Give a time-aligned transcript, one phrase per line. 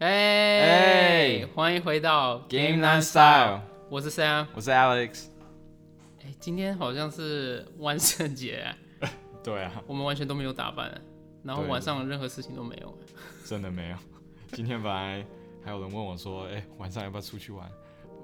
[0.00, 3.60] 哎，欢迎回到 Game Nine Style，
[3.90, 5.26] 我是 Sam，我是 Alex。
[6.24, 8.64] 哎，今天好像是万圣节，
[9.44, 10.98] 对啊，我们完全都没有打扮，
[11.42, 12.98] 然后晚上任何事情都没有，
[13.44, 13.96] 真的没有。
[14.52, 15.22] 今天本来
[15.62, 17.70] 还有人问我说，哎，晚上要不要出去玩？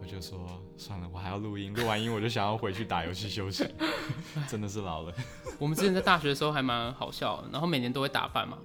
[0.00, 0.48] 我就说
[0.78, 3.66] 算了，我还要录音，录完音我就想要回去打游戏休息。
[4.48, 5.12] 真的是老了。
[5.60, 8.56] 我们之前在大学的时候还蛮好笑，然后每年都会打扮嘛。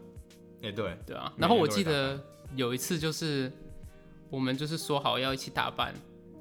[0.63, 1.33] 哎，对，对啊。
[1.35, 2.17] 然后我记得
[2.55, 3.51] 有一次就是
[4.29, 5.93] 我们就是说好要一起打扮，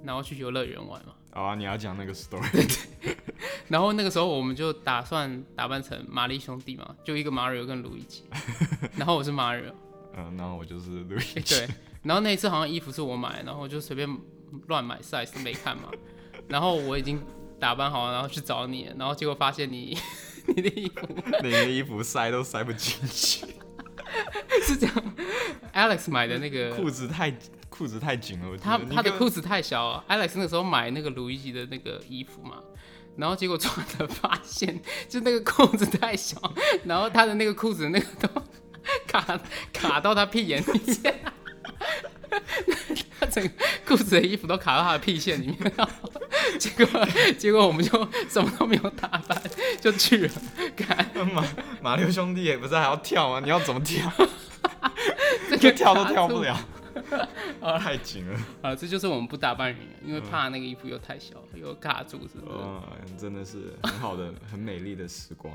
[0.05, 1.15] 然后去游乐园玩嘛。
[1.33, 2.79] 啊，你要讲那个 story。
[3.69, 8.25] 然后那个时候我们就打算打扮成玛丽兄弟嘛，就一个 Mario 跟路易吉。
[8.97, 9.73] 然后我是 Mario。
[10.17, 11.55] 嗯，然后我就是路易吉。
[11.55, 11.69] 对。
[12.03, 14.09] 然后那一次好像衣服是我买，然后我就随便。
[14.67, 15.85] 乱买 size 没看嘛，
[16.49, 17.23] 然后我已经
[17.61, 19.97] 打扮好了，然后去找你，然后结果发现你
[20.49, 21.07] 你的衣服，
[21.45, 23.47] 你的衣服塞都塞不进去，
[24.67, 25.10] 是这样。
[25.75, 27.35] Alex 买的那个 裤子太
[27.69, 30.03] 裤子太紧了，他他的裤子太小。
[30.09, 32.57] Alex 那个时候买那个鲁伊吉的那个衣服嘛，
[33.17, 36.37] 然后结果穿了发现 就那个裤子太小，
[36.85, 38.29] 然后他的那个裤子那个都
[39.07, 39.41] 卡
[39.73, 41.21] 卡到他屁眼里面。
[43.19, 43.51] 他整个
[43.87, 45.73] 裤子的衣服都卡到他的屁线里面，
[46.59, 47.07] 结果
[47.39, 49.43] 结果我们就什么都没有打扮
[49.81, 50.33] 就去了。
[50.77, 51.45] 看马
[51.83, 53.41] 马六兄弟也不是还要跳吗？
[53.41, 54.11] 你要怎么跳？
[55.49, 56.57] 这个跳都跳不了，
[57.79, 58.39] 太紧了。
[58.63, 62.57] 啊，这就是我们不打扮原因，因为怕那个衣服又太小又卡住，是不是？
[62.57, 62.83] 嗯，
[63.19, 65.53] 真的是很好的、 很美丽的时光。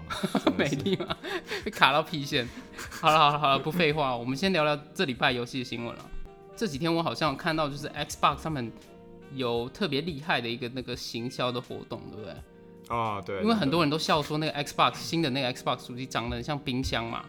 [0.57, 1.15] 美丽吗？
[1.71, 2.47] 卡到屁线。
[2.89, 6.05] 好了好了好了，不废话，我们先聊聊这礼拜游戏的新闻了。
[6.55, 8.71] 这几天我好像看到，就是 Xbox 上面
[9.35, 12.33] 有特别厉害的一个那个行销的活动，对不对？
[12.87, 13.41] 啊，对。
[13.41, 17.25] 因为很多人都笑说那个 Xbox 新的那个 Xbox 主机长得很像冰箱嘛，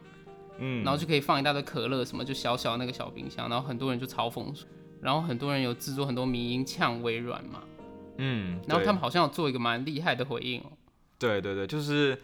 [0.59, 4.55] 嗯，然后就可以放一大堆可乐什么，就小小那个小冰箱，然后很多人就嘲讽，
[5.01, 7.63] 然后很多人有制作很多迷音呛微软嘛，
[8.19, 10.73] 嗯，然后他们好像有做一个蛮厉害的回应哦。
[11.19, 12.19] 对对对，就是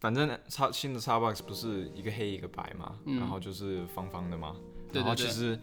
[0.00, 4.56] 反正叉新的 Xbox 不是一个黑一个白嘛，然后就是方方的嘛，
[4.92, 5.58] 然后其实。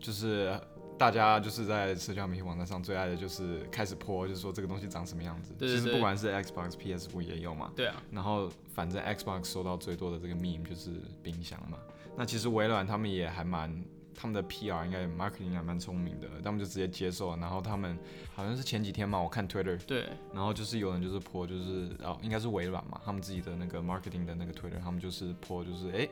[0.00, 0.60] 就是
[0.96, 5.52] 大家就是在社交媒体网站上最爱的就是开始泼，就是说这个东西长什么样子。
[5.58, 7.72] 其实不管是 Xbox、PS5 也有嘛。
[7.74, 8.02] 对啊。
[8.12, 10.90] 然后反正 Xbox 收到最多的这个 meme 就是
[11.22, 11.78] 冰箱嘛。
[12.16, 13.84] 那其实微软他们也还蛮，
[14.14, 17.36] 他们的 PR 应该 marketing 还蛮聪明的，他们就直接接受。
[17.36, 17.98] 然后他们
[18.32, 19.76] 好像是前几天嘛，我看 Twitter。
[19.84, 20.08] 对。
[20.32, 26.08] 然后就是有人就是泼，就是哦，应该是微软嘛，他们自己的那个 marketing 的那个 Twitter，他们就是泼，就是哎，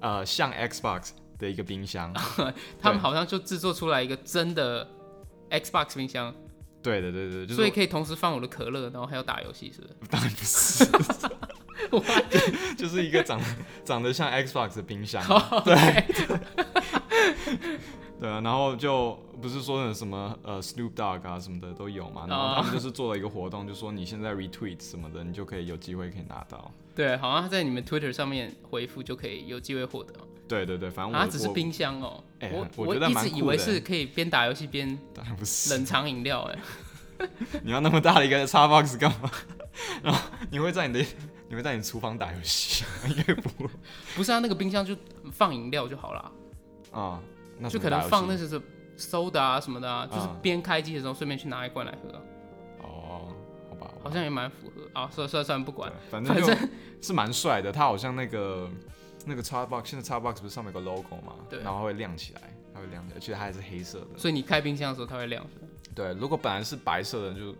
[0.00, 1.10] 呃，像 Xbox。
[1.38, 2.12] 的一个冰箱，
[2.80, 4.88] 他们好像就制作出来一个真的
[5.50, 6.34] Xbox 冰箱。
[6.82, 9.94] 对的，对对，所以可以同时放我的可乐，然后还要打游戏，是不是？
[10.10, 10.30] 当然
[11.90, 13.40] 不是， 就是一个长
[13.84, 15.22] 长得像 Xbox 的冰箱。
[15.64, 16.04] 对。
[18.20, 26.70] 对啊，然后就不是说什么呃 Snoop Dogg 啊什么的都有嘛，然后他们就是做了一个活动，就说你现在 retweet 什么的，你就可以有机会可以拿到。
[26.94, 30.14] 对，好像在你们 Twitter 上面回复就可以有机会获得。
[30.54, 32.22] 对对对，反正它只是冰箱哦。
[32.52, 34.98] 我我一直以为是可以边打游戏边
[35.70, 36.58] 冷藏饮料哎。
[37.62, 39.30] 你要那么大的一个叉 box 干嘛？
[40.02, 40.20] 然后
[40.50, 41.04] 你会在你的
[41.48, 42.84] 你会在你厨房打游戏？
[43.08, 43.68] 应该不
[44.16, 44.96] 不是啊，那个冰箱就
[45.32, 46.32] 放饮料就好了。
[46.92, 47.20] 啊。
[47.68, 48.60] 就可能放那些是
[48.98, 52.18] soda 啊什么的啊，就是边开机的时候顺便去拿一罐来喝。
[52.82, 53.32] 哦，
[53.70, 55.08] 好吧，好像也蛮符合啊。
[55.10, 56.68] 算算算，不管，反正反正
[57.00, 57.70] 是蛮帅的。
[57.70, 58.68] 他好像那个
[59.24, 61.34] 那个 Xbox，现在 Xbox 不是上面有个 logo 嘛？
[61.48, 61.60] 对。
[61.60, 62.40] 然后会亮起来，
[62.72, 64.06] 它会亮起来，而且它还是黑色的。
[64.16, 65.44] 所以你开冰箱的时候它会亮。
[65.94, 67.54] 对，如果本来是白色的，就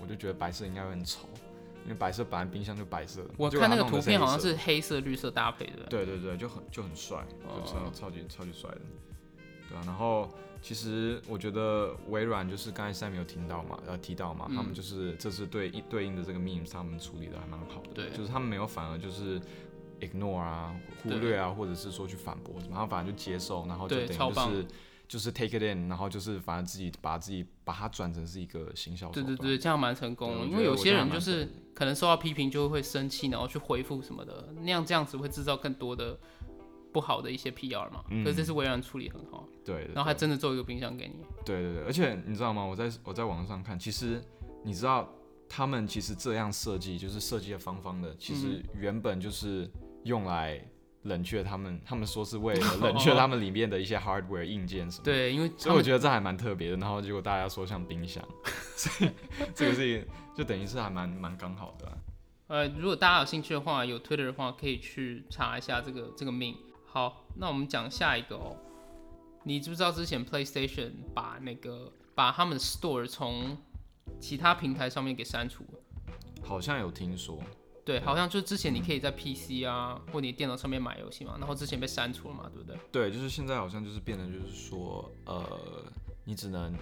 [0.00, 1.28] 我就觉得白色应该会很丑，
[1.84, 3.30] 因为白色本来冰箱就白色的。
[3.36, 5.84] 我看那个图片好像是黑色绿色搭配的。
[5.88, 8.80] 对对对，就很就很帅，就超超级超级帅的。
[9.68, 10.28] 对啊，然后
[10.60, 19.40] 其实我觉得微软就是刚才赛没有听到嘛，呃提到嘛，他们就是这次对应对应的这个 meme，他们处理的还蛮好的，对，就是他们没有反而就是
[20.00, 24.66] ignore 啊，忽略啊，或者是说去反驳什么，然后反而就接受，然后就等于就是
[25.08, 36.18] 就是 take it in，然后就是反而自己把自己把它转成是一个行销，对对对，这样蛮成功的，因为有些人就是可能受到批评就会生气，然后去回复什么的，那样这样子会制造更多的。
[36.92, 42.64] 不好的一些 PR 嘛，可是这是微软处理很好，对，然后还真的做一个冰箱给你，对对对，而且你知道吗？
[42.64, 44.18] 我在我在网上看，其实
[44.64, 45.06] 你知道
[45.46, 49.70] 他们其实这样设计就是设计的方方的，其实原本就是
[50.06, 50.60] 用来
[51.02, 58.24] 冷却他们，他们说是为了冷却他们里面的一些 hardware 硬件什么，对，因为所以我觉得这还蛮特别的，然后结果大家说像冰箱，
[58.76, 59.10] 所以
[59.54, 61.92] 这个事情就等于是还蛮蛮刚好的。
[62.48, 66.56] 呃，如果大家有兴趣的话，有 Twitter 的话，可以去查一下这个这个命。
[66.86, 68.56] 好，那我们讲下一个哦。
[69.42, 73.56] 你知不知道之前 PlayStation 把那个把他们的 Store 从
[74.18, 75.80] 其他平台上面给删除了？
[76.42, 77.40] 好像有听说。
[77.86, 82.76] 对，好像就之前你可以在 PC 啊或你电脑上面买游戏嘛，然后之前被删除了嘛，对不对？
[82.90, 85.84] 对，就是现在好像就是变得就是说，呃，
[86.24, 86.74] 你只能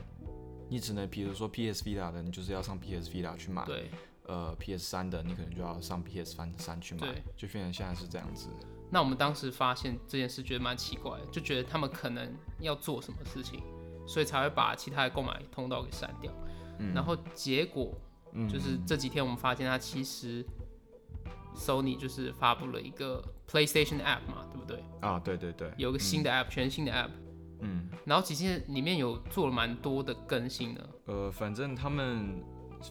[0.70, 3.66] 你只能比如说 PS Vita 的，你就是要上 PS Vita 去买。
[3.66, 3.90] 对。
[4.26, 7.00] 呃，PS 三的你可能就要上 PS 三三去买。
[7.02, 7.22] 对。
[7.36, 8.48] 就变成现在是这样子。
[8.90, 13.60] 那我们当时发现这件事，觉得蛮奇怪的，就觉得他们可能要做什么事情，
[14.08, 16.32] 所以才会把其他的购买通道给删掉。
[16.78, 16.94] 嗯。
[16.94, 17.92] 然后结果
[18.50, 20.42] 就是这几天我们发现，它其实。
[21.54, 24.82] Sony 就是发布了一个 PlayStation App 嘛，对不对？
[25.00, 27.10] 啊，对对对，有个新的 App，全新的 App。
[27.60, 27.88] 嗯。
[28.04, 30.90] 然后其实里面有做了蛮多的更新的。
[31.06, 32.42] 呃，反正他们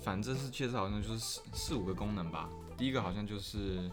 [0.03, 2.49] 反正是介绍好像就是四四五个功能吧。
[2.77, 3.91] 第一个好像就是。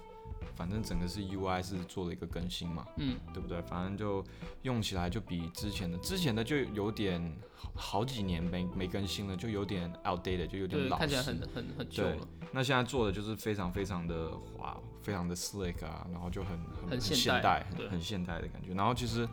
[0.61, 3.63] 反正整个是 UI 是做了一个更新嘛，嗯，对不对？
[3.63, 4.23] 反正就
[4.61, 7.35] 用起来就比之前的，之前的就有点
[7.75, 12.29] 好几年没没更新了，就有点 outdated，就有点老，看起来很很很旧了。
[12.53, 16.61] 那现在做的就是非常非常的滑，非常的 slick 啊，然后就很
[16.91, 18.75] 很现代，很很现代的感觉。
[18.75, 19.27] 然后其实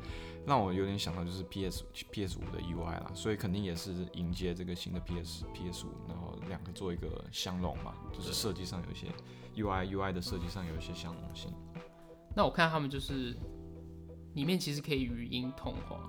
[0.48, 9.08] 让我有点想到就是 PS PS 五的 UI 啦，所以肯定也是迎接这个新的 PS PS 五，然后两个做一个相容嘛，就是设计上有一些。
[9.56, 11.52] U I U I 的设计上有一些相容性。
[12.36, 13.36] 那我看他们就是
[14.36, 16.00] 里面其实可以语音通话，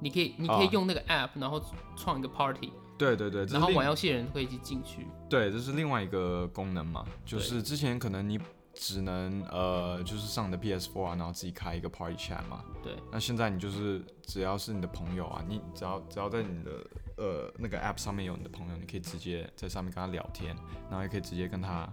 [0.00, 1.62] 你可以你可以用那个 App，然后
[1.94, 2.72] 创一个 Party。
[2.96, 5.06] 对对对，然后玩游戏的人可以一起进去。
[5.28, 8.40] 对，这是另外一个功能嘛，就是之前可能你
[8.78, 12.64] 只能呃就是上你的 P S Four 啊，然后自己开一个 Party Chat 嘛。
[12.82, 12.94] 对。
[13.12, 16.70] 那现在你就是只要是你的朋友啊，你只要只要在你的
[17.16, 20.56] 呃那个 App 上面有你的朋友，你可以直接在上面跟他聊天，
[20.88, 21.88] 然后也可以直接跟他。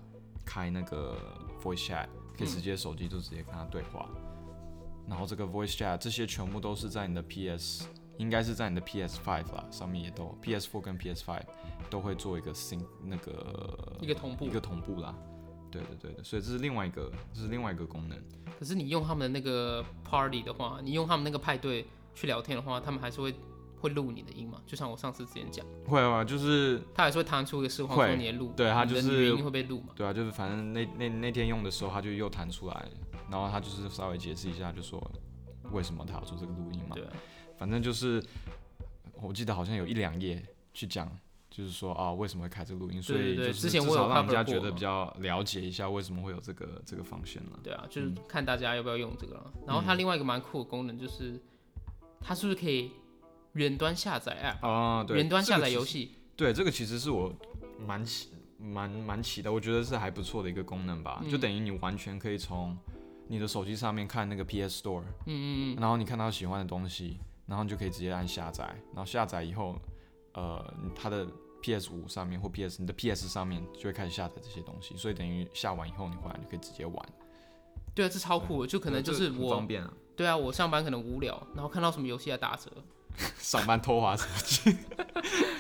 [0.47, 1.17] 开那个
[1.59, 2.05] voice chat，
[2.37, 4.07] 可以直接手机就直接跟他对话，
[5.09, 7.87] 然后这个 voice chat 这些全部都是在你的 PS，
[8.17, 11.45] 应该是在你的 PS Five 啦，上面也都 PS Four 跟 PS Five
[11.89, 15.15] 都会做一个 sync 那个一个同步一个同步啦，
[15.79, 18.17] 对的对的，所以这是另外一个这是另外一个功能。
[18.57, 23.35] 可是你用他们的那个 party 的话，你用他们那个派对去聊天的话，他们还是会。
[23.81, 24.59] 会录你的音吗？
[24.65, 29.89] 就像我上次之前讲，会啊，就是他还是会弹出一个视窗说你的录，对他就是语音会被录嘛？
[29.95, 32.85] 对啊，就是反正那那那天用的时候，他就又弹出来，
[33.29, 34.99] 然后他就是稍微解释一下，就说
[35.71, 36.95] 为什么他要做这个录音嘛？
[36.95, 37.05] 对，
[37.59, 38.23] 反正就是
[39.21, 40.43] 我记得好像有一两页
[40.73, 41.07] 去讲，
[41.55, 47.59] 就是说啊为什么会开这个录音，所以就是至少让人家觉得比较了解一下为什么会有这个这个方向了。
[47.63, 49.41] 对啊，就是看大家要不要用这个。
[49.65, 51.39] 然后它另外一个蛮酷的功能就是，
[52.19, 52.91] 它是不是可以？
[53.53, 57.33] 远端下载 App 啊，对，远端下载游戏，对，这个其实是我
[57.79, 58.27] 蛮期
[58.59, 62.77] 蛮蛮期待，我觉得是还不错的一个功能吧，就等于你完全可以从
[63.29, 69.79] 你的手机上面看那个 PS Store，嗯嗯嗯，然后你看到喜欢的东西，然后你就可以直接按下载，然后下载以后，
[70.33, 71.25] 呃，它的
[71.65, 77.05] PS 五上面或 PS 你的 PS 上面就会开始下载这些东西，所以等于下完以后你回来就可以直接玩。
[77.95, 79.91] 对啊，这超酷，就可能就是我方便啊。
[80.15, 82.69] 对啊，我上班可能无聊，然后看到什么游戏在打折。
[83.39, 84.75] 上班偷滑手机，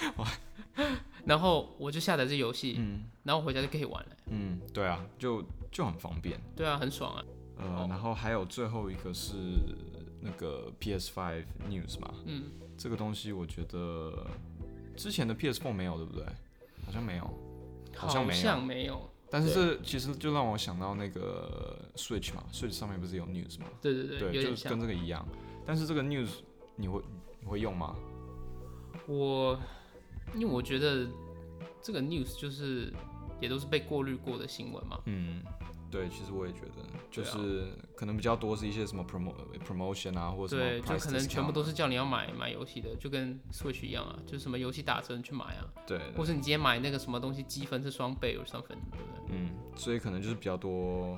[1.25, 4.15] 然后我就下载这游戏，嗯，然后回家就可以玩了。
[4.27, 6.39] 嗯，对啊，就就很方便。
[6.55, 7.23] 对啊，很爽啊。
[7.57, 9.33] 呃，然后还有最后一个是
[10.21, 14.27] 那个 PS Five News 嘛，嗯，这个东西我觉得
[14.95, 16.25] 之前的 PS4 没有，对不对？
[16.85, 17.33] 好像没有，
[17.95, 19.09] 好像没有。
[19.29, 23.65] 但是这其实就让我想到那个 Switch 嘛，Switch 上面不是有 News 吗？
[23.81, 25.27] 对对对，就跟这个一样。
[25.65, 26.29] 但是这个 News
[26.75, 27.19] 你会你。
[27.47, 27.95] 会用吗？
[29.05, 29.55] 我，
[30.33, 31.07] 因为我觉得
[31.79, 32.91] 这个 news 就是
[33.39, 34.99] 也都是被过滤过的新闻嘛。
[35.05, 35.43] 嗯，
[35.95, 39.33] 对，其实我也觉得，就是可能比较多是一些什么 promo
[39.65, 45.63] promotion 啊，或者什么，对，就可能全部都是叫你要买买游戏的，就跟 Switch 一样啊，就是什么游戏打折去买啊。
[45.87, 49.37] 对，或是你今天买那个什么东西积分是双倍有上分，对不对？
[49.37, 51.17] 嗯，所以可能就是比较多，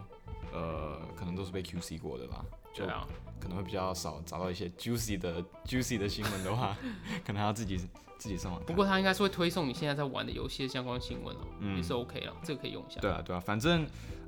[0.54, 2.46] 呃，可能都是被 QC 过的吧。
[2.76, 3.08] 对啊。
[3.40, 6.76] 可能会比较少找到一些 juicy 的 juicy 的新闻的话，
[7.24, 7.78] 可能要自己
[8.18, 8.60] 自己上网。
[8.66, 11.42] 不过他应该是会推送你现在在玩的游戏的相关新闻哦，
[11.76, 13.00] 也是 OK 了，这个可以用一下。
[13.00, 13.88] 对啊，对啊，反正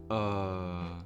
[0.09, 1.05] 呃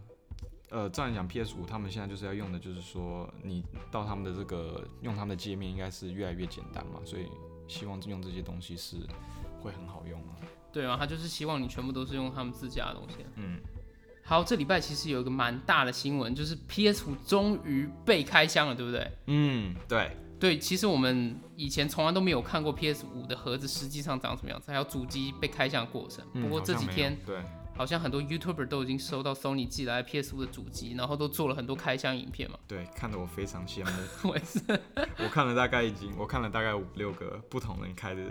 [0.69, 7.27] 呃，照样讲 PS 五，他们现在就是要用的，就是说你到他们的这个用他们的界面，应该是越来越简单嘛，所以
[7.67, 8.97] 希望用这些东西是
[9.61, 10.35] 会很好用啊。
[10.71, 13.17] 对啊，他就是希望你全部都是用他们自家的东西。
[13.35, 13.59] 嗯。
[14.25, 19.11] 好，这礼拜其实有一个蛮大的新闻，就是 PS 五终于被开箱了，对不对？
[19.27, 20.57] 嗯，对对。
[20.57, 26.25] 其实我们以前从来都没有看过 PS 五的盒子实际上长什么样子，还有主机被开箱的过程。
[26.41, 27.43] 不过这几天，对，
[27.75, 32.57] 好像很多 YouTuber 都已经收到 Sony 寄来 PS5 的主机，然后都做了很多开箱影片嘛。
[32.67, 33.91] 对，看得我非常羡慕。
[34.29, 34.59] 我也是。
[35.17, 38.21] 我看了大概已经，我看了大概五六个不同人开的。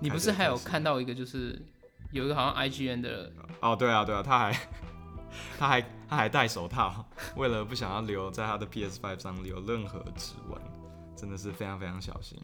[0.00, 1.60] 你不是还有看到一个，就是
[2.10, 3.30] 有一个好像 IGN 的。
[3.60, 4.52] 哦，对啊，对啊，他还
[5.58, 7.06] 他还他还戴手套，
[7.36, 10.58] 为了不想要留在他的 PS5 上留任何指纹，
[11.14, 12.38] 真的是非常非常小心。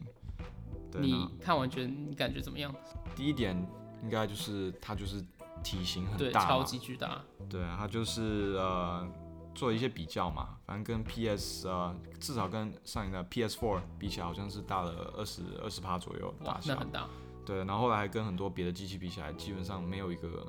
[0.99, 2.73] 你看完觉得你感觉怎么样？
[3.15, 3.55] 第一点
[4.03, 5.23] 应该就是他就是
[5.63, 7.21] 体型很大，超级巨大。
[7.49, 9.07] 对啊，它就是呃
[9.55, 16.73] 做一些比较嘛，反正跟 PS 呃至少跟上一代 PS4 比起来，好像是大了二十二十帕左右大小。
[16.73, 17.07] 那很大。
[17.45, 20.45] 对，然后后来还跟很多别的机器比起来，基本上没有一个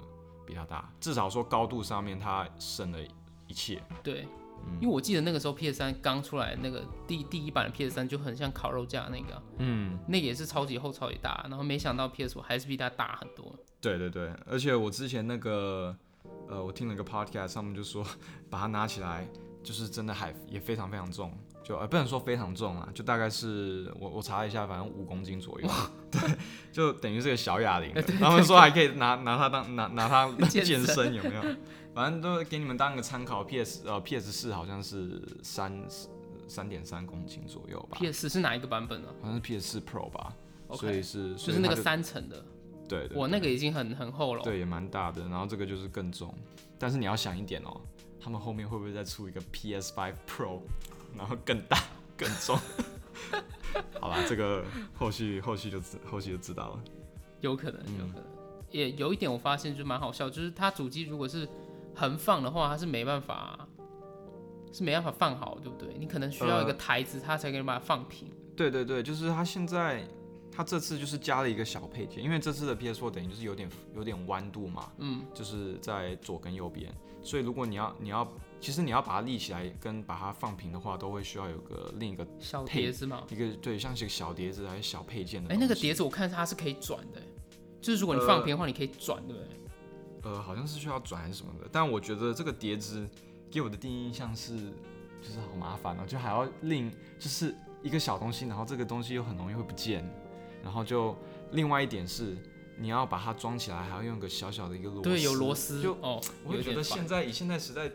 [0.46, 2.98] 比它大，至少说高度上面它省了
[3.46, 3.82] 一切。
[4.02, 4.26] 对。
[4.80, 13.54] 因为我记得那个时候 PS 三刚出来，那个第第一版的 PS 三就很像烤肉架那个，嗯，那也是超级厚、超级大，然后没想到 PS 五还是比它大很多。
[13.80, 15.96] 对对对，而且我之前那个，
[16.48, 18.04] 呃，我听了个 podcast，上面就说
[18.50, 19.26] 把它拿起来，
[19.62, 21.32] 就是真的还也非常非常重，
[21.68, 25.68] 就呃不能说非常重啊，就大概是我我查了一下，反正五公斤左右，
[26.10, 26.20] 对，
[26.72, 27.92] 就等于是个小哑铃。
[28.18, 31.42] 他们说还可以拿拿它当拿拿它 健身，有没有？
[31.94, 33.82] 反正都给你们当个参考，P.S.
[33.87, 34.32] 呃，P.S.
[34.32, 35.84] 四好像是三
[36.46, 37.98] 三点三公斤左右吧。
[37.98, 38.20] P.S.
[38.20, 39.08] 四是哪一个版本呢？
[39.20, 39.66] 好像是 P.S.
[39.66, 40.32] 四 Pro 吧。
[40.72, 42.44] 所以是就是那个三层的。
[42.88, 43.10] 对。
[43.14, 44.42] 我那个已经很很厚了。
[44.42, 45.22] 对，也蛮大的。
[45.28, 46.32] 然后这个就是更重。
[46.78, 47.80] 但是你要想一点哦，
[48.20, 49.92] 他们后面会不会再出一个 P.S.
[49.92, 50.60] Five Pro，
[51.18, 51.76] 然后更大
[52.16, 52.56] 更重？
[54.00, 56.80] 好吧，这个后续后续就知后续就知道了。
[57.42, 58.25] 有可能，有可能。
[58.70, 61.46] 也有一点我发现就蛮好笑，就是它主机如果是。
[61.94, 63.66] 横放的话，它是没办法，
[64.72, 65.96] 是没办法放好，对不对？
[65.98, 68.30] 你可能需要一个台子，它才可以把它放平。
[68.54, 70.06] 对对对，就是它现在，
[70.52, 76.88] 它这次就是加了一个小配件，因为这次的 PS4 等于就是有点有点弯度嘛，嗯，就是在左跟右边，
[77.20, 78.22] 所以如果你要你要，
[78.60, 85.54] 其实你要把它立起来跟把它放平的话，都会需要有个另一个小碟子嘛，一个对，像是个小碟子还是小配件的。
[85.54, 87.22] 哎，那个碟子我看它是可以转的，
[87.80, 89.48] 就是如果你放平的话，你可以转，对不对？
[90.22, 93.08] 呃，好像是需要转还是什么的，但我觉得这个碟子
[93.50, 94.56] 给我的第一印象是，
[95.22, 100.04] 就是好麻烦哦，就还要另就是一个小东西，然后这个东西又很容易会不见，
[100.62, 101.16] 然后就
[101.52, 102.36] 另外一点是
[102.76, 107.94] 你要把它装起来，还要用个小小的一个螺丝，对，有螺丝，就哦，我会觉得现在以现在时代去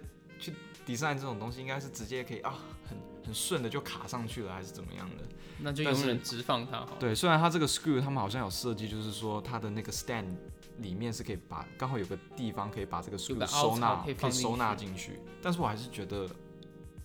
[0.85, 2.55] design 这种东西，应该是直接可以啊，
[2.87, 5.23] 很很顺的就卡上去了，还是怎么样的？
[5.59, 6.97] 那就永远直放它好。
[6.99, 10.35] 对，虽然它这个 screw 他们好像有设计，就是说它的那个 stand。
[10.79, 15.19] 里面是可以把刚好有个地方可以把这个树收纳，可以收纳进去。
[15.39, 16.27] 但是我还是觉得，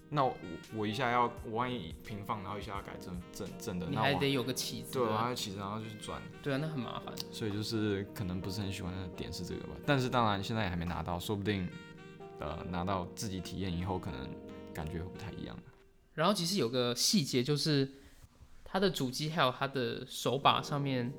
[0.08, 0.34] 那我
[0.74, 6.18] 我一下要我万一平放，然后一下要改正正正的，你还得有个起子，对，还要起子，然后就是转。
[6.42, 7.14] 对啊，那很麻烦。
[7.30, 9.76] 所以就是可能不是很喜欢的点是这个吧。
[9.84, 11.68] 但是当然现在也还没拿到，说不定
[12.40, 14.28] 呃拿到自己体验以后，可能
[14.72, 15.56] 感觉会不太一样。
[16.14, 17.88] 然后其实有个细节就是，
[18.64, 21.12] 它的主机还有它的手把上面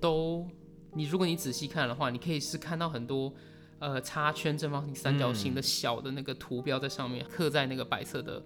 [0.00, 0.46] 都。
[0.94, 3.32] 你如果你仔细看的话，你可以是看到很多，
[3.78, 8.44] 呃，叉圈、正方形、三角形的小的那个图标在上面刻在那个白色的，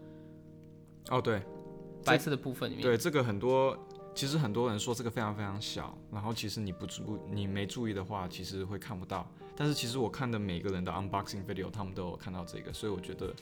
[1.11, 1.43] 哦对，
[2.05, 2.83] 白色的部分里面。
[2.85, 3.77] 对，这个很多，
[4.15, 9.29] 其实很多人说这个非常非常小，然后其实你不注你没注意的话，其实会看不到。
[9.57, 13.35] 但是其实我看的每个人的 unboxing video，他们都有看到这个，所以我觉得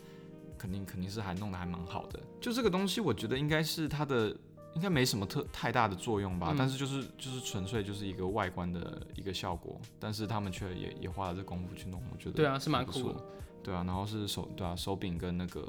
[0.56, 2.21] 肯定肯定是还弄得还蛮好的。
[2.40, 4.37] 就这个东西，我觉得应该是它的。
[4.75, 13.25] 应该没什么特太大的作用吧，但是就是就是纯粹就是一个外观的一个效果，但是他们却也也花了这功夫去弄，我觉得对啊是蛮酷的，
[13.62, 15.61] 对啊，然后是手对啊手柄跟那个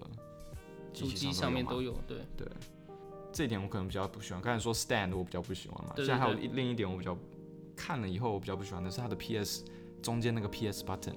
[0.92, 2.48] 主机上面都有，对对，
[3.32, 4.42] 这一点我可能比较不喜欢。
[4.42, 7.16] 刚才说 stand 我比较不喜欢嘛，现在还有另一点我比较
[7.75, 9.66] 看了以后我比较不喜欢的是它的 PS
[10.02, 11.16] 中间那个 PS button，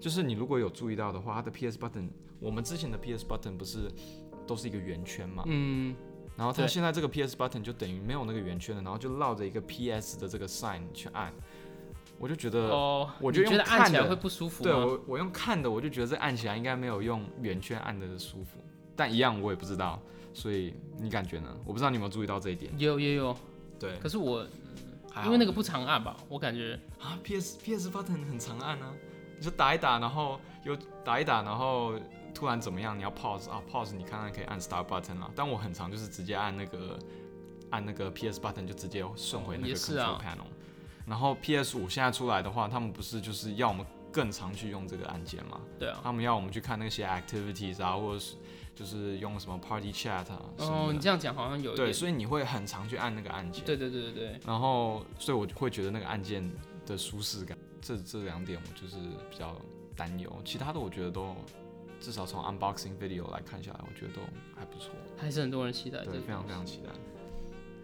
[0.00, 2.08] 就是你如果有注意到的话，它的 PS button
[2.40, 3.90] 我们之前的 PS button 不是
[4.46, 5.94] 都是一个圆圈嘛，嗯。
[6.34, 11.30] 然后它现在这个 PS button 就等于没有那个圆圈了，然后就绕着一个 PS 的这个 sign 去按，
[12.18, 14.64] 我就觉得，哦，我觉得按起来会不舒服。
[14.64, 18.58] 对我，我用看的，我就觉得这按起来应该没有用圆圈按的舒服。
[18.96, 20.00] 但一样我也不知道，
[20.32, 21.54] 所以你感觉呢？
[21.66, 22.72] 我不知道你有没有注意到这一点。
[22.78, 23.36] 有也有。
[23.78, 23.98] 对。
[23.98, 24.46] 可是我，
[25.24, 28.92] 因为那个不常按吧，我感觉啊，PS PS button 很常按啊，
[29.38, 31.94] 你就打一打，然后又打一打，然后。
[32.34, 32.96] 突然怎么样？
[32.98, 35.30] 你要 pause 啊？pause 你看看可以按 start button 啊。
[35.36, 36.98] 但我很常就是直接按那个
[37.68, 40.46] 按那个 PS button 就直接顺回那个 control panel。
[41.06, 45.60] 然后 PS 五现在出来的话，他们不是就是要我们更常去用这个按键吗？
[45.78, 46.00] 对啊。
[46.02, 48.34] 他们要我们去看那些 activities 啊，或者是
[48.74, 50.42] 就是用什么 party chat 啊。
[50.58, 51.74] 哦，你这样讲好像有。
[51.74, 53.64] 对，所以你会很常去按那个按键。
[53.64, 54.40] 对对对对对。
[54.46, 56.50] 然后，所以我会觉得那个按键
[56.86, 57.56] 的舒适感。
[57.80, 58.96] 这这两点我就是
[59.28, 59.56] 比较
[59.96, 61.34] 担忧，其他的我觉得都
[62.00, 64.20] 至少从 unboxing video 来看下来，我觉得都
[64.56, 66.90] 还不错，还是很多人期待，对，非常非常期待。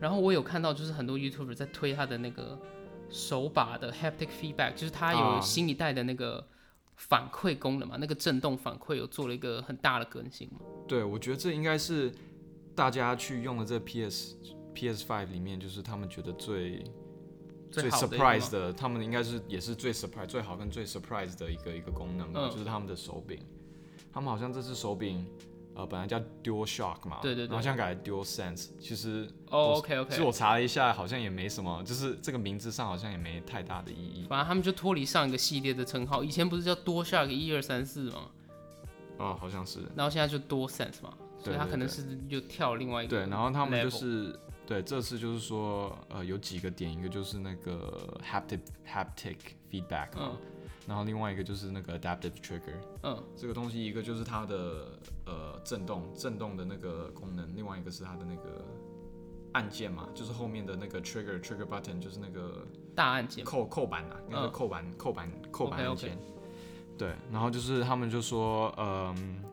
[0.00, 2.56] 然后我有看到就是很多 YouTuber 在推他的那个
[3.10, 6.46] 手把的 haptic feedback，就是他有新一代的那个
[6.98, 10.60] 反馈功能嘛，那个震动反馈有做了一个很大的更新嘛。
[10.86, 12.12] 对，我觉得这应该是
[12.74, 14.36] 大家去用的这 PS
[14.74, 16.84] PS Five 里面，就是他们觉得最。
[17.70, 23.38] 最 surprise 的，他们应该是也是最 surprise 最好跟最 surprise 的一个一个功能吧，就是他们的手柄。
[24.10, 25.22] 他们好像这次手柄，
[25.78, 28.70] 呃，本来叫 Dual Shock 嘛，对对对，然后现在改 Dual Sense。
[28.80, 34.26] 其实哦，OK OK，其实我查了一下，好像也没什么，就是这个名字上好像也没太大的意义。
[34.28, 38.22] 反正他们就脱离上一个系列的称号，以前不是叫 Dual Shock 一二三四吗？
[39.18, 39.78] 哦，好像是。
[39.94, 43.16] 然后现在就 Dual Sense 嘛，所以他可能是就跳另外一个。
[43.16, 44.36] 对，然后他们就是。
[44.66, 49.36] 对，这次就是说，呃，有几个点，一个就是那个 haptic haptic
[49.70, 50.36] feedback，嗯，
[50.88, 58.64] 然后另外一个就是那个 adaptive trigger，嗯，这个东西一个就是它的呃震动震动的那个功能，另外一个是它的那个
[59.52, 66.18] 按键嘛，就是后面的那个 trigger trigger button，就是那个大按键，扣扣板啊，那个扣板扣板扣板按键，
[66.96, 69.44] 对，然后就是他们就说，嗯。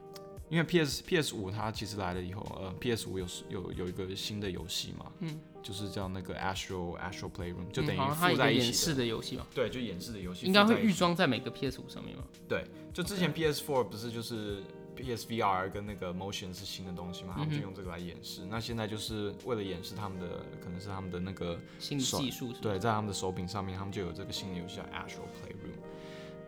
[0.47, 12.23] 因为 PS PS 五它其实来了以后，呃，PS 五有有有一个新的游戏嘛，嗯，就是叫那个 Astro Astro Playroom，就等于附在一起演示的游戏嘛，对，就演示的游戏，应该会预装在每个 PS 五上面吗？
[12.47, 14.61] 对，就之前 PS Four 不是就是
[14.95, 18.45] PSVR 跟那个 Motion 是新的东西嘛，他们就用这个来演示。
[18.47, 25.81] 那现在就是为了演示他们的，可能是他们的那个新技术，对，在他们的手柄上面，他们就有这个新的游戏叫 Astro Playroom。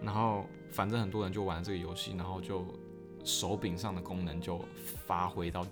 [0.04, 2.64] 然后反正很多人就玩这个游戏，然后就。
[3.24, 4.64] 手柄上的功能就
[5.06, 5.68] 发挥到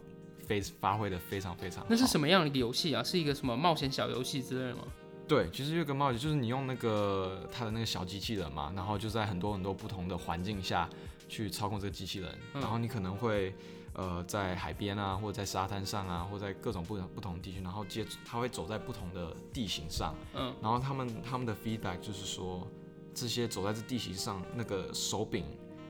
[0.47, 1.85] 非发挥的非常非常。
[1.89, 3.03] 那是什么样的一个游戏啊？
[3.03, 4.83] 是一个什么冒险小游戏之类的吗？
[5.27, 10.89] 对，其实有个冒险，就是你用那个它的那个小机器人嘛，然后就在很多很多不同的环境下
[11.27, 13.53] 去操控这个机器人，然后你可能会
[13.93, 22.67] 呃在海边啊，或者在沙滩上啊，或者在各种不同不同地区，然后接它会走在不同的地形上，嗯，然后他们他们的 feedback 就是说
[23.13, 25.43] 这些走在这地形上那个手柄。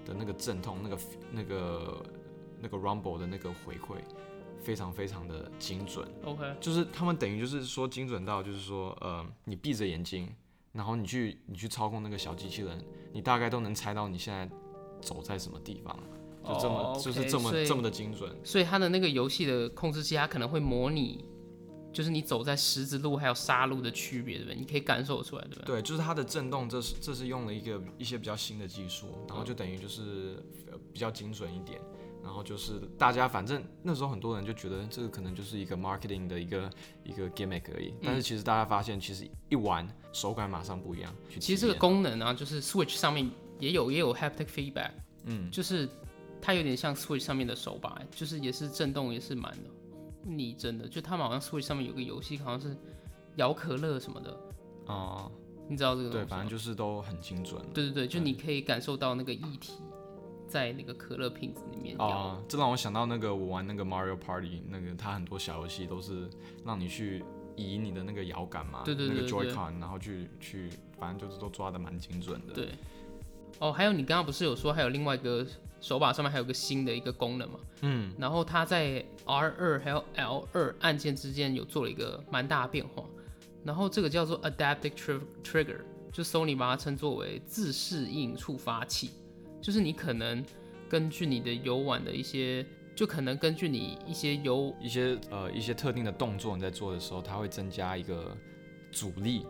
[0.06, 0.98] 的那个阵痛，那个
[1.32, 2.06] 那个
[2.62, 3.98] 那个 rumble 的那个回馈，
[4.62, 6.08] 非常非常的精准。
[6.24, 10.34] OK，就是他们等于就是说精准到，就是说，呃，你闭着眼睛，
[10.72, 14.50] 然后你去你去操控那个小机器人，你大概都能猜到你现在
[15.02, 15.98] 走在什么地方，
[16.44, 18.36] 就这么就是这么这么的精准。
[18.44, 21.26] 所以它的那个游戏的控制器，它可能会模拟。
[21.94, 24.60] 就是你走在石子路还有沙路的区别，对不对？
[24.60, 25.76] 你可以感受出来，对不对？
[25.78, 30.46] 对，就是它的震动，这是这是用了一个一些比较新的技术，然后就等于就是
[30.92, 31.80] 比较精准一点，
[32.26, 36.70] 然后就是大家反正那时候很多人就觉得这个可能就是一个 marketing 的一个
[37.04, 41.16] 一个 gimmick 而已，但是其实大家发现其实一玩手感马上不一样。
[41.40, 44.90] 其实这个功能啊，就是 Switch 上面也有也有 haptic feedback，
[45.26, 45.88] 嗯，就是
[46.42, 49.70] 它有点像 Switch 上面的手把，就是也是震动也是蛮的。
[50.24, 52.76] 你真的就他们好像 Switch 上面有个游戏，好像是
[53.36, 54.36] 摇可乐什么的
[54.88, 55.32] 哦，
[55.70, 57.62] 你知道这个对，反正就是都很精准。
[57.72, 59.74] 对对对，就你可以感受到那个液体
[60.48, 66.30] 在那个可乐瓶子里面哦，这让我想到那个我玩那个 Mario Party，那个它很多小游戏都是
[66.66, 67.24] 让你去
[67.56, 72.54] 移你的那个摇杆嘛，对对对，那个 Joy-Con，然后去去，反正就是都抓的蛮精准的。
[72.54, 72.70] 对。
[73.60, 75.46] 哦，还有你刚刚不是有说还有另外一个？
[75.82, 83.04] 手把上面还有个新的一个功能嘛，嗯，然后它在 R 二还有 L 二按键之间有做了一个蛮大的变化，
[83.64, 85.82] 然后这个叫做 Adaptive Trigger，
[86.12, 89.12] 就 Sony 把它称作为自适应触发器，
[89.66, 90.46] 就是你可能
[90.88, 92.64] 根据你的游玩的一些，
[92.96, 98.38] 就可能根据你一些游一些呃一些特定的动作你在做的时候，它会增加一个
[98.92, 99.44] 阻力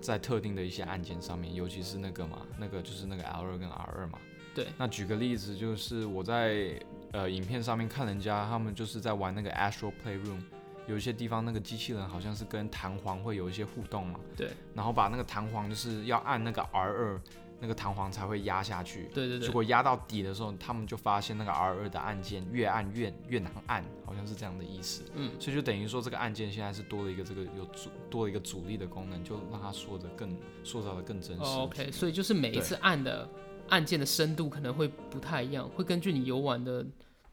[0.00, 4.20] 在特定的一些按键上面，尤其是那个嘛，那个就是那个 L 二跟 R 二嘛。
[4.54, 10.42] 对，那举个例子，就是我在呃影片上面看人家他们就是在玩那个 Astro Playroom，
[10.86, 14.20] 有一些地方那个机器人好像是跟弹簧会有一些互动嘛。
[14.36, 14.50] 对。
[14.74, 17.20] 然后把那个弹簧就是要按那个 R 二，
[17.60, 19.10] 那个弹簧才会压下去。
[19.14, 19.46] 对对对。
[19.46, 25.02] 如果压到底的时候，他们就发现那个 R 二的按键越按越越难按，好像是这样的意思。
[25.14, 25.30] 嗯。
[25.40, 31.42] 所以就等于说这个按键现在是多了一个这个有阻多了一个阻力的功能，就让它说的更塑造的更真实。
[31.42, 33.28] OK，所以就是每一次按的。
[33.68, 36.86] 按键的深度可能会不太一样，会根据你游玩的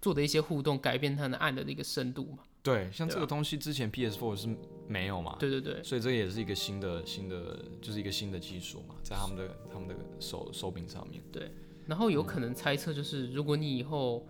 [0.04, 2.39] 做的一些互动改变它的按的那个深度嘛？
[2.62, 4.50] 对，像这个东西之前 PS4 是
[4.86, 5.38] 没有嘛？
[5.39, 11.24] 对对对，所以这也是一个新的新的，就是一个新的技术嘛，在他们的他们的手手柄上面。
[11.32, 11.50] 对，
[11.88, 14.28] 然后有可能猜测就是，如果你以后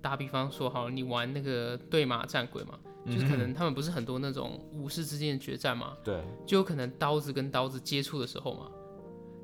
[0.00, 5.96] 打比方说，好，你玩那个对马战鬼嘛，就是可能他们不是很多那种武士之间的决战嘛？
[6.02, 8.68] 对，就有可能刀子跟刀子接触的时候嘛。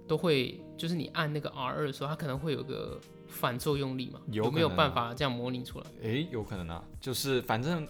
[0.08, 4.20] 都会，就是你按那个 R 二的时候，它可能会有个反作用力嘛？
[4.30, 5.86] 有有没有办法这样模拟出来？
[6.02, 7.86] 诶，有可能啊，就是反正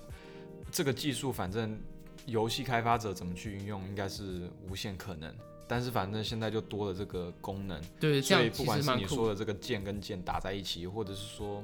[0.71, 1.81] 这个技术，反正
[2.27, 5.35] 游戏开发者怎么去运用，应该是无限可能。
[5.71, 9.07] 但是反正现在就多了这个功能，对，这所以不管是你。
[9.07, 11.63] 说的这个键跟键打在一起，或者是说，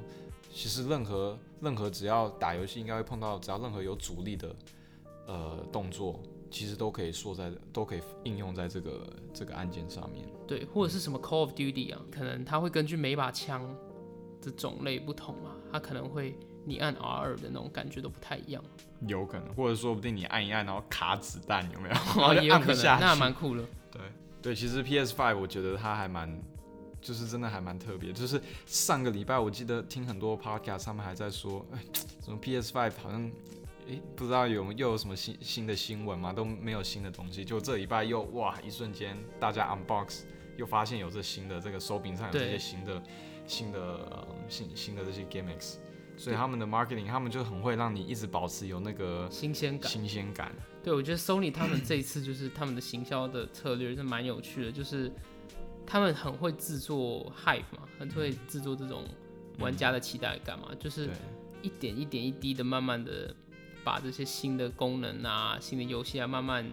[0.53, 4.55] 其实任何任何只要打游戏应该会碰到，只要任何有阻力的
[5.25, 6.19] 呃动作，
[6.55, 10.25] 其实都可以说在都可以应用在这个这个按键上面。
[10.47, 13.61] 对，或者是什么 Call of Duty 啊，可能它会根据每把枪
[14.41, 18.63] 的种类不同嘛，它可能会你按 R 二的那种感觉都不太一样。
[19.05, 21.95] 有可能，或者说不定你按一按，然后卡子弹，有没有？
[22.23, 23.61] 哦，也有可能，那还蛮酷的。
[23.91, 24.01] 对
[24.41, 26.41] 对，其实 PS Five 我觉得它还蛮，
[27.01, 28.13] 就是真的还蛮特别。
[28.13, 31.79] 就是上个礼拜我记得听很多 podcast，他们还在说，哎，
[32.23, 33.29] 什么 PS Five 好像，
[33.87, 36.33] 哎，不知道有又有什么新新的新闻吗？
[36.33, 37.45] 都没有新的东西。
[37.45, 40.23] 就这礼拜又哇，一瞬间大家 unbox
[40.57, 43.03] 又发现有这新的这个手柄上有这些新的
[43.45, 45.75] 新的呃新新的这些 gimmicks，
[46.17, 49.91] 所以他们的 marketing 他们就很会让你一直保持有那个新鲜感。
[49.91, 50.51] 新鲜感。
[50.83, 55.11] 对，我觉得 Sony 他们这一次就是他们的行销的策略是蛮有趣的，就是
[55.85, 59.03] 他们很会制作 hype 嘛，很会制作这种
[59.59, 61.09] 玩家的期待感嘛，就是，
[61.61, 63.35] 一点一点一滴的慢慢的
[63.85, 66.65] 把这些新的功能啊、新的游戏啊，慢慢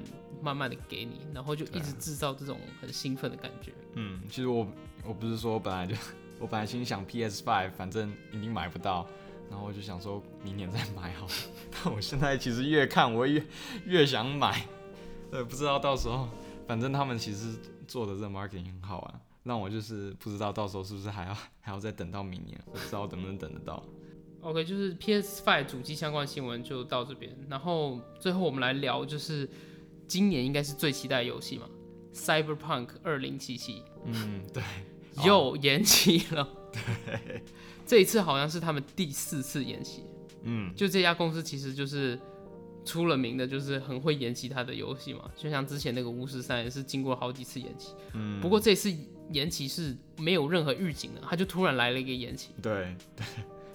[0.42, 3.70] 慢慢的给你，然后就一直制造这种很兴奋的感觉。
[3.92, 4.66] 嗯，其实我
[5.05, 5.94] 我不是说本来就
[6.40, 9.07] 我本来心想 PS Five 反正已经买不到，
[9.51, 11.33] 然后我就想说明年再买好了。
[11.85, 13.44] 但我现在其实越看我越
[13.85, 14.66] 越想买，
[15.31, 16.27] 呃，不知道到时候
[16.66, 17.55] 反正他们其实
[17.87, 23.85] 做的这 marketing 很好啊，让我就是不知道到时候是不是还要还要再等到明年，我不知道能不能等得到。
[24.42, 29.48] OK，就是 PS Five 主机相关新闻就到这边，然后最后我们来聊就是
[30.09, 31.68] 今年应该是最期待的游戏嘛，
[32.16, 33.74] 《Cyberpunk 二零七七》
[34.05, 34.62] 嗯，对，
[35.24, 36.48] 又延期了。
[36.72, 37.42] 对
[37.87, 40.02] 这一次好像是他们第四次延期。
[40.42, 42.18] 嗯，就这家公司其实就是
[42.85, 45.31] 出了名的，就是很会延期它的游戏嘛。
[45.37, 48.92] 就像之前那个巫师三也是经过好几次延期，嗯，不过这次
[49.31, 52.50] 延期是没有任何预警的，他就突然来了一个延期。
[52.61, 53.24] 对对，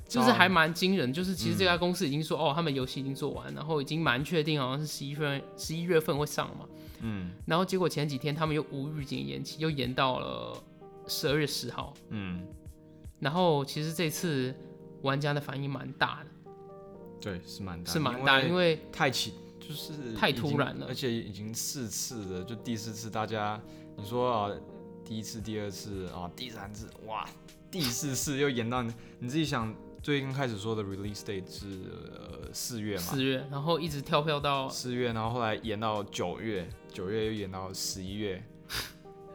[0.07, 6.65] 就是还蛮惊人，就是其实这家公司已经说，哦，他们游戏已经做完，然后已经蛮确定，好像是十一月十一月份会上嘛。
[7.01, 10.57] 嗯然后结果前几天他们又无预警延期，又延到了
[11.07, 11.93] 十二月十号。
[12.09, 12.47] 嗯，
[13.19, 14.55] 然后其实这次
[15.01, 16.51] 玩家的反应蛮大的，
[17.21, 23.61] 对，是蛮大，是蛮大，因为太起就是太突然了而且已经四次了，就第四次大家
[23.95, 24.51] 你说啊，
[25.05, 27.29] 第一次、第二次啊，第三次，哇，
[27.69, 29.71] 第四次又延到你你自己想，
[30.07, 31.65] 最刚开始说的 release date 是
[32.15, 38.41] 呃四月嘛，四月，然后一直跳票到四月，然后后来延到九月，九月又延到十一月，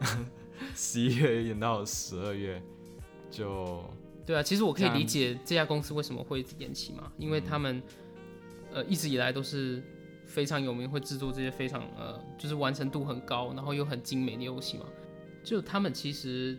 [0.75, 2.63] 十一月又延到十二月，
[3.31, 3.85] 就
[4.25, 7.83] 对啊，其实我可以理解这家公司为什么会一直延期嘛，因为他们、
[8.73, 9.83] 呃一直以来都是
[10.25, 14.87] 非常有名，会制作这些非常呃就是完成度很高，然后又很精美的游戏嘛。
[15.45, 16.57] 就他们其实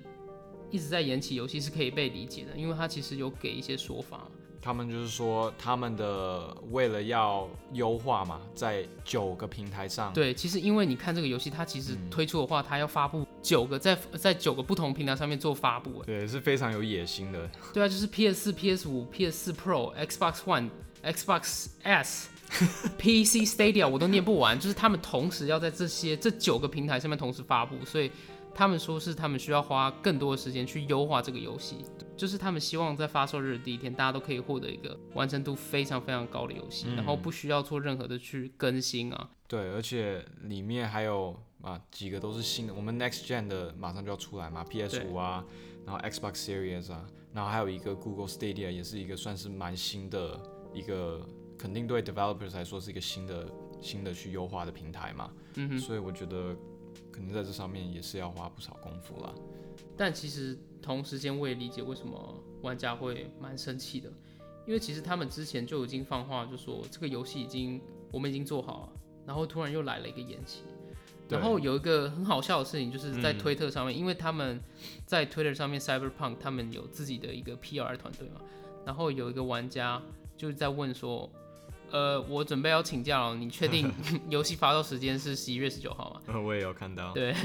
[0.74, 4.28] 一直在延期游戏是可以被理解的，因为他其实有给一些说法嘛。
[4.60, 17.48] 他们就是说，他们的为了要优化嘛，在九个平台上，对，其实因为你看这个游戏，它其实嗯推出的话，它要发布九个在在九个不同平台上面做发布，哎对，是非常有野心的。
[17.74, 20.70] 对啊，就是 PS 四、PS 五、PS 四 Pro、Xbox One、
[21.04, 22.30] Xbox S、
[22.98, 28.10] PC Stadia 我都念不完，就是他们同时要在这些这九个平台上面同时发布，所以
[28.56, 31.78] 他们说是他们需要花更多的时间去优化这个游戏，
[32.16, 39.30] 就是他们希望在发售日的第一天，大家都可以获得一个完成度非常非常高的游戏，然后不需要做任何的去更新啊。
[39.48, 45.44] 对，而且里面还有啊几个都是新的，我们 Next Gen 的马上就要出来嘛，PS 五啊，
[45.86, 50.40] 然后 Xbox Series 啊，然后还有一个 Google Stadia 也是一个算是蛮新的
[50.74, 53.48] 一个，肯定对 developers 来说是一个新的
[53.82, 56.56] 新的去优化的平台嘛，嗯哼，所以我觉得
[57.14, 59.34] 可能在这上面也是要花不少功夫啦。
[59.96, 64.10] 但其实同时间我也理解为什么玩家会蛮生气的，
[64.66, 67.80] 因为其实他们之前就已经放话，就说这个游戏已经
[68.12, 68.90] 我们已经做好了，
[69.26, 70.64] 然后突然又来了一个延期。
[71.30, 74.62] 然后有一个很好笑的事情，就是在嗯推特上面，因为他们
[75.06, 78.42] 在 Twitter 上面，Cyberpunk 他们有自己的一个 PR 团队嘛，
[78.86, 80.02] 然后有一个玩家
[80.36, 81.32] 就是在问说，
[81.94, 83.94] 呃，我准备要请假了，你确定
[84.28, 86.40] 游戏发售时间是十一月十九号吗？
[86.42, 87.36] 我也有看到，对，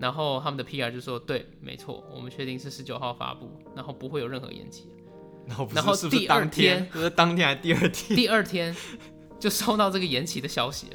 [0.00, 4.90] 然后他们的 PR 就说，对，没错，我们确定是十九号发布，然后不会有任何延期。
[5.46, 8.16] 然后然后第二当天，天不是当天还是第二天？
[8.16, 8.76] 第二天
[9.38, 10.88] 就收到这个延期的消息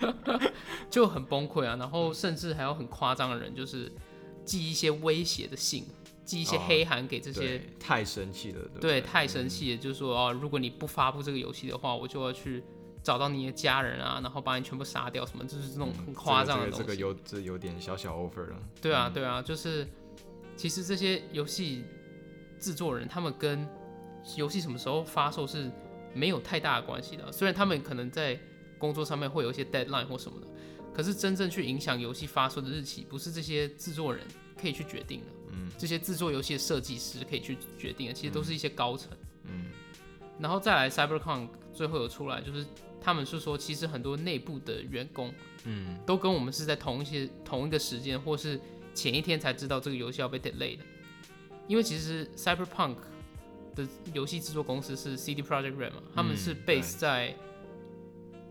[0.00, 0.42] 了，
[0.90, 1.76] 就很崩溃啊。
[1.76, 3.92] 然后甚至还有很夸张的人，就是
[4.44, 5.84] 寄一些威胁的信，
[6.24, 12.62] 寄一些黑函给这些太生气了，对，太生气了，就是说哦，如果你不发布这个游戏的话，我就要去
[13.02, 16.78] 找到你的家人啊，然后把你全部杀掉，什么就是这种很夸张的东西。
[16.78, 18.56] 这个有这有点小小 over 了。
[18.80, 19.86] 对啊，对啊，就是
[20.56, 21.84] 其实这些游戏
[22.60, 23.66] 制作人他们跟
[24.36, 25.68] 游戏什么时候发售是
[26.14, 28.38] 没有太大的关系的，虽然他们可能在
[28.78, 30.46] 工作上面会有一些 deadline 或什么的，
[30.94, 34.24] 可是真正去影响游戏发售的日期，不是这些制作人
[34.56, 35.26] 可以去决定的。
[35.52, 39.10] 嗯，这些制作游戏的设计师可以去决定的，其实都是一些高层。
[39.44, 39.66] 嗯，
[40.38, 42.66] 然后再来 CyberCon 最后有出来，就是
[43.00, 45.32] 他们是说，其实很多内部的员工，
[45.64, 48.60] 嗯，都跟我们是在同一些同一个时间，或是
[48.94, 50.84] 前一天才知道这个游戏要被 delay 的，
[51.68, 52.96] 因为其实 CyberPunk。
[53.74, 56.02] 的游戏制作公司是 CD Projekt Red 嘛？
[56.14, 57.34] 他们是 base 在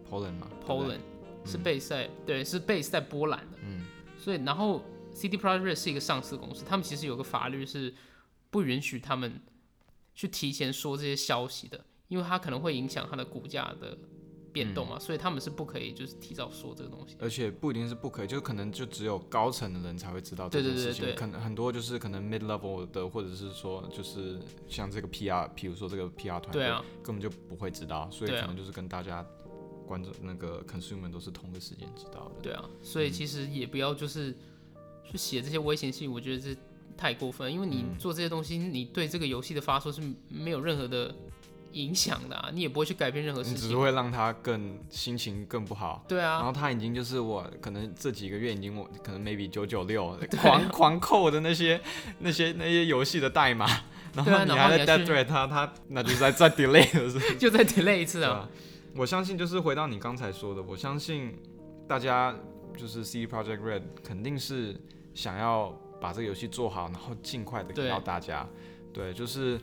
[0.10, 0.98] Poland 嘛？Poland
[1.46, 3.60] 是 base 在对，是 base 在波兰的。
[3.64, 3.86] 嗯，
[4.18, 7.94] 所以然后 CD Projekt Red 是一个上市公司，他们其实有个法律是
[8.50, 9.42] 不允许他们
[10.16, 13.98] 去提前说这些消息的，因为它可能会影响它的股价的。
[14.54, 26.68] 变动嘛，所以他们是不可以就是提早说这个东西，而且不一定是不可以，就可能就只有高层的人才会知道这件事情，可能很多就是可能 mid level 的，或者是说就是像这个 PR，譬如说这个 PR 团队，
[27.02, 29.26] 根本就不会知道，所以可能就是跟大家
[29.88, 32.42] 观众那个 consumer 都是同个时间知道的。
[32.44, 34.38] 对啊，所以其实也不要就是
[35.12, 36.60] 去写这些危险性，我觉得这
[36.98, 41.14] 太过分，因为你做这些东西，你对这个游戏的发售是没有任何的。
[41.74, 46.04] 影响的啊，你也不会去改变任何事情，你只是会让他更心情更不好。
[46.06, 51.80] 对啊，然后他已经就是我可能这几个月已经我可能 maybe 九九六 狂狂扣的那些
[52.20, 53.66] 那些那些游戏的代码，
[54.14, 58.50] 然后你还在对他他那就在再 delay 了是 就再 delay 一次啊。
[58.98, 61.34] 我相信就是回到你刚才说的，我相信
[61.88, 62.36] 大家
[62.78, 64.76] 就是 C Project Red 肯定是
[65.14, 65.70] 想要
[66.00, 68.48] 把这个游戏做好，然后尽快的给到大家。
[68.94, 69.60] 对，就是。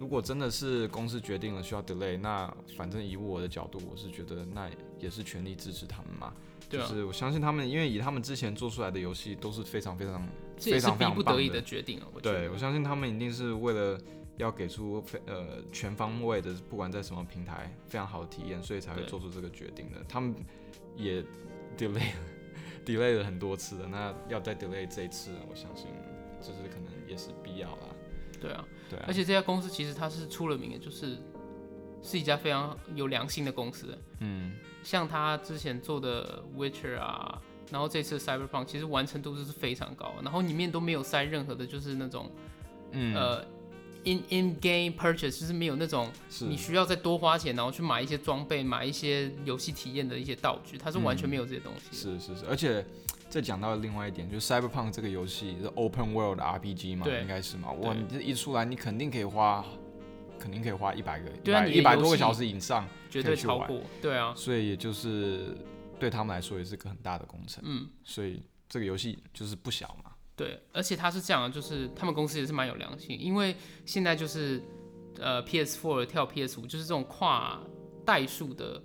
[0.00, 4.66] 如果真的是公司决定了需要 delay，那反正以我的角度，我是觉得那
[4.98, 6.32] 也是全力支持他们嘛。
[6.70, 12.06] 对就是我相信他们，因为以他们之前做出来的游戏都是非常非常非常非常逼不得已的决定啊。
[12.22, 14.00] 对，我相信他们一定是为了
[14.38, 20.02] 要给出非呃全方位的，不管在什么平台非常好的体验，所以才会做出这个决定的。
[20.08, 20.34] 他们
[20.96, 21.22] 也
[21.76, 22.08] delay
[22.84, 25.86] delay 了很多次的，那要再 delay 这一次，我相信
[26.40, 27.88] 就是可能也是必要啦。
[28.40, 31.18] 对啊，对啊，而且这家公司其实它是出了名的，就是
[32.02, 33.96] 是一家非常有良心的公司。
[34.20, 37.40] 嗯，像他之前做的 Witcher 啊，
[37.70, 42.30] 然后这次 Cyberpunk 其实完成度都是非常高，然后里面都没有塞任何的，就是那种，
[43.14, 43.44] 呃
[44.04, 46.10] ，in in game purchase，就是没有那种
[46.40, 51.96] 你需要再多花钱，然后去买一些装备、买一些游戏体验的一些道具，它是完全没有这些东西。
[51.96, 52.84] 是是是，而且。
[53.30, 57.70] 再讲到另外一点，就是 Cyberpunk 这个游戏是 Open World RPG 嘛，应该是嘛。
[57.70, 59.64] 哇，你这一出来，你肯定可以花，
[60.36, 64.34] 肯定可以花一百个，对啊，一百多个小时以上，绝对超过，对啊。
[64.36, 65.56] 所以也就是
[66.00, 67.88] 对他们来说也是个很大的工程，嗯。
[68.02, 70.09] 所以这个游戏就是不小嘛。
[70.40, 74.62] 对，而且他是这样的，就是他们公司也是蛮有良心，因为现在就是
[75.18, 77.60] 呃 PS4 跳 PS5，就是这种跨
[78.06, 78.82] 代数的。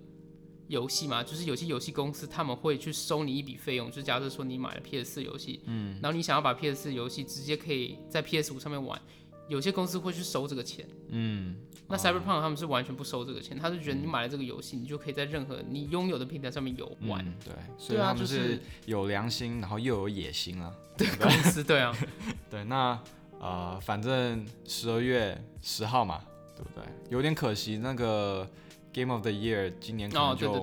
[0.67, 8.99] 游戏嘛，就是有些游戏公司他们会去收你一笔费用，就假设说你买了 PS 四游戏，嗯，然后你想要把 PS 四游戏直接可以在 PS 五上面玩，
[9.47, 11.55] 有些公司会去收这个钱，嗯，
[11.87, 21.95] 那 Cyberpunk 他们是完全不收这个钱，他是觉得你买了这个游戏，你就可以在任何你拥有的平台上面游玩，对，所以他们是有良心，然后又有野心啊， 对公司，对啊，
[22.49, 22.99] 对，那
[23.39, 26.23] 呃，反正十二月十号嘛，
[26.55, 26.83] 对不对？
[27.09, 28.47] 有点可惜那个。
[28.95, 30.53] Game of the Year 今年可能就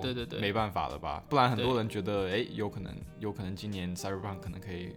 [0.41, 4.97] 没办法了吧，不然很多人觉得，哎，有可能，有可能今年 Cyberpunk 可能可以，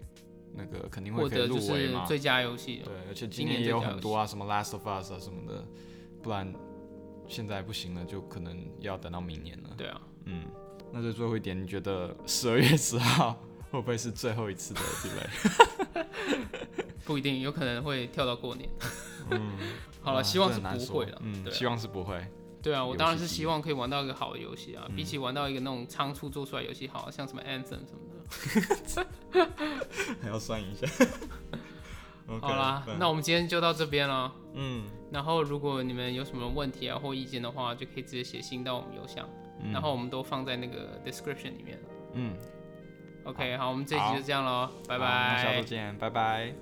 [0.57, 2.81] 那个肯定会可以入围嘛，最佳游戏。
[2.83, 5.65] 对，而且今年也有很多啊，什么 Last of Us 啊什么的，
[6.21, 6.53] 不然
[7.27, 9.69] 现在不行了，就可能要等到明年了。
[9.77, 10.45] 对啊，嗯，
[10.91, 13.33] 那就最后一点，你觉得十二月十号
[13.71, 16.05] 会不会是最后一次的 delay？
[17.03, 18.69] 不一定，有可能会跳到过年。
[19.31, 19.51] 嗯，
[20.01, 21.21] 好了，希望是不会了。
[21.23, 22.25] 嗯，希望是不会。
[22.61, 29.07] 对啊，我当然是希望可以玩到一个好的游戏啊，比起玩到一个那种仓促做出来游戏好，像什么 Anthem 什么的。
[30.21, 30.87] 还要算一下。
[32.41, 34.33] 好啦，那我们今天就到这边了。
[34.53, 34.85] 嗯。
[35.11, 39.27] 然后如果你们有什么问题啊或意见的话，就可以直接写信到我们邮箱，
[39.71, 41.79] 然后我们都放在那个 description 里面。
[42.13, 42.35] 嗯。
[43.23, 45.41] OK，好，我们这集就这样喽，拜拜。
[45.43, 46.53] 下周见，拜拜。